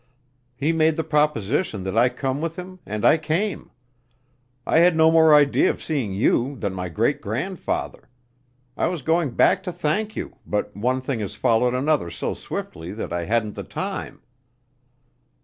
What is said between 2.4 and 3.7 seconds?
with him, and I came.